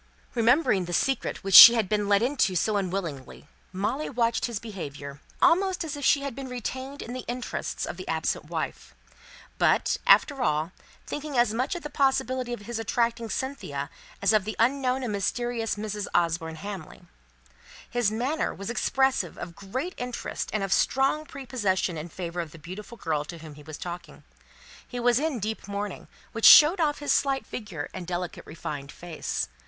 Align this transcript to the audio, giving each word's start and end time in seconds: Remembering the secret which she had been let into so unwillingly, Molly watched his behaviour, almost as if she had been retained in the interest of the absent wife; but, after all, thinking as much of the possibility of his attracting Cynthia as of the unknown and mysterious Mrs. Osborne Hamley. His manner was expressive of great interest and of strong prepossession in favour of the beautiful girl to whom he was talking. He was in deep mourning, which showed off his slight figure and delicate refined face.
Remembering 0.33 0.85
the 0.85 0.93
secret 0.93 1.43
which 1.43 1.53
she 1.53 1.75
had 1.75 1.87
been 1.87 2.09
let 2.09 2.23
into 2.23 2.55
so 2.55 2.75
unwillingly, 2.75 3.47
Molly 3.71 4.09
watched 4.09 4.45
his 4.45 4.57
behaviour, 4.57 5.21
almost 5.43 5.83
as 5.83 5.95
if 5.95 6.03
she 6.03 6.21
had 6.21 6.33
been 6.33 6.47
retained 6.49 7.03
in 7.03 7.13
the 7.13 7.23
interest 7.27 7.85
of 7.85 7.97
the 7.97 8.07
absent 8.07 8.45
wife; 8.45 8.95
but, 9.59 9.97
after 10.07 10.41
all, 10.41 10.71
thinking 11.05 11.37
as 11.37 11.53
much 11.53 11.75
of 11.75 11.83
the 11.83 11.89
possibility 11.91 12.51
of 12.51 12.61
his 12.61 12.79
attracting 12.79 13.29
Cynthia 13.29 13.91
as 14.23 14.33
of 14.33 14.43
the 14.43 14.55
unknown 14.57 15.03
and 15.03 15.11
mysterious 15.11 15.75
Mrs. 15.75 16.07
Osborne 16.15 16.55
Hamley. 16.55 17.03
His 17.87 18.09
manner 18.09 18.55
was 18.55 18.71
expressive 18.71 19.37
of 19.37 19.55
great 19.55 19.93
interest 19.97 20.49
and 20.51 20.63
of 20.63 20.73
strong 20.73 21.27
prepossession 21.27 21.95
in 21.95 22.09
favour 22.09 22.41
of 22.41 22.49
the 22.51 22.57
beautiful 22.57 22.97
girl 22.97 23.23
to 23.25 23.37
whom 23.37 23.53
he 23.53 23.61
was 23.61 23.77
talking. 23.77 24.23
He 24.87 24.99
was 24.99 25.19
in 25.19 25.37
deep 25.39 25.67
mourning, 25.67 26.07
which 26.31 26.45
showed 26.45 26.79
off 26.79 26.97
his 26.97 27.13
slight 27.13 27.45
figure 27.45 27.87
and 27.93 28.07
delicate 28.07 28.47
refined 28.47 28.91
face. 28.91 29.47